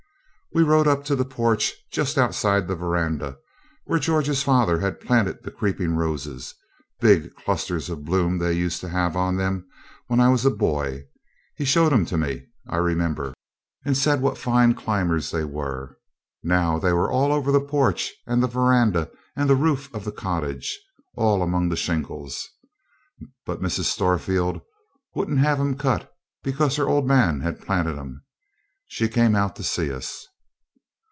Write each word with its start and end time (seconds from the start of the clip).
We 0.53 0.63
rode 0.63 0.85
up 0.85 1.05
to 1.05 1.15
the 1.15 1.23
porch 1.23 1.71
just 1.93 2.17
outside 2.17 2.67
the 2.67 2.75
verandah 2.75 3.37
where 3.85 3.99
George's 3.99 4.43
father 4.43 4.79
had 4.79 4.99
planted 4.99 5.43
the 5.43 5.49
creeping 5.49 5.95
roses; 5.95 6.53
big 6.99 7.33
clusters 7.35 7.89
of 7.89 8.03
bloom 8.03 8.37
they 8.37 8.51
used 8.51 8.81
to 8.81 8.89
have 8.89 9.15
on 9.15 9.39
'em 9.39 9.65
when 10.07 10.19
I 10.19 10.27
was 10.27 10.43
a 10.45 10.49
boy. 10.51 11.05
He 11.55 11.63
showed 11.63 11.93
'em 11.93 12.05
to 12.07 12.17
me, 12.17 12.47
I 12.67 12.75
remember, 12.79 13.33
and 13.85 13.95
said 13.95 14.19
what 14.21 14.37
fine 14.37 14.73
climbers 14.73 15.31
they 15.31 15.45
were. 15.45 15.97
Now 16.43 16.77
they 16.77 16.91
were 16.91 17.09
all 17.09 17.31
over 17.31 17.49
the 17.49 17.61
porch, 17.61 18.11
and 18.27 18.43
the 18.43 18.47
verandah, 18.47 19.09
and 19.37 19.49
the 19.49 19.55
roof 19.55 19.89
of 19.95 20.03
the 20.03 20.11
cottage, 20.11 20.77
all 21.15 21.41
among 21.43 21.69
the 21.69 21.77
shingles. 21.77 22.49
But 23.45 23.61
Mrs. 23.61 23.85
Storefield 23.85 24.59
wouldn't 25.15 25.39
have 25.39 25.61
'em 25.61 25.77
cut 25.77 26.13
because 26.43 26.75
her 26.75 26.89
old 26.89 27.07
man 27.07 27.39
had 27.39 27.65
planted 27.65 27.97
'em. 27.97 28.25
She 28.87 29.07
came 29.07 29.33
out 29.33 29.55
to 29.55 29.63
see 29.63 29.89
us. 29.89 30.27